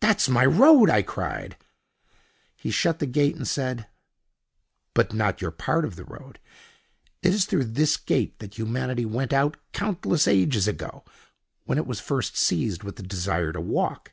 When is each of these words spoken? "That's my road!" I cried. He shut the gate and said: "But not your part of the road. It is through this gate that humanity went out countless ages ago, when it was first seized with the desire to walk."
"That's 0.00 0.30
my 0.30 0.46
road!" 0.46 0.88
I 0.88 1.02
cried. 1.02 1.58
He 2.56 2.70
shut 2.70 3.00
the 3.00 3.06
gate 3.06 3.36
and 3.36 3.46
said: 3.46 3.86
"But 4.94 5.12
not 5.12 5.42
your 5.42 5.50
part 5.50 5.84
of 5.84 5.94
the 5.96 6.06
road. 6.06 6.38
It 7.22 7.34
is 7.34 7.44
through 7.44 7.64
this 7.64 7.98
gate 7.98 8.38
that 8.38 8.54
humanity 8.56 9.04
went 9.04 9.34
out 9.34 9.58
countless 9.74 10.26
ages 10.26 10.66
ago, 10.66 11.04
when 11.64 11.76
it 11.76 11.86
was 11.86 12.00
first 12.00 12.34
seized 12.34 12.82
with 12.82 12.96
the 12.96 13.02
desire 13.02 13.52
to 13.52 13.60
walk." 13.60 14.12